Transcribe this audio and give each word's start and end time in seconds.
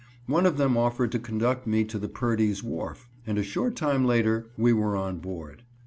One 0.25 0.47
of 0.47 0.57
them 0.57 0.77
offered 0.77 1.11
to 1.11 1.19
conduct 1.19 1.67
me 1.67 1.83
to 1.83 1.99
the 1.99 2.09
Perdy's 2.09 2.63
wharf, 2.63 3.07
and 3.27 3.37
a 3.37 3.43
short 3.43 3.75
time 3.75 4.03
later 4.03 4.47
we 4.57 4.73
were 4.73 4.95
on 4.97 5.19
board. 5.19 5.61